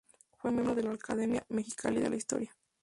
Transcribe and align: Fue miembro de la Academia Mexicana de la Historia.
Fue 0.39 0.49
miembro 0.49 0.73
de 0.73 0.81
la 0.81 0.93
Academia 0.93 1.45
Mexicana 1.49 1.99
de 1.99 2.09
la 2.09 2.15
Historia. 2.15 2.49